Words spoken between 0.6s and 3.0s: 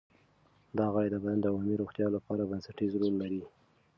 دا غړي د بدن د عمومي روغتیا لپاره بنسټیز